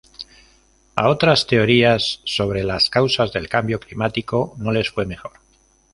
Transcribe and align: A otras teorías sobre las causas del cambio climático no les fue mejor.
A 0.95 1.09
otras 1.09 1.45
teorías 1.45 2.21
sobre 2.23 2.63
las 2.63 2.89
causas 2.89 3.31
del 3.33 3.47
cambio 3.49 3.79
climático 3.79 4.55
no 4.57 4.71
les 4.71 4.89
fue 4.89 5.05
mejor. 5.05 5.33